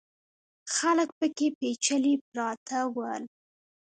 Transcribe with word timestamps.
خلک 0.75 1.09
پکې 1.17 1.47
پېچلي 1.59 2.13
پراته 2.27 2.79
ول. 2.95 3.23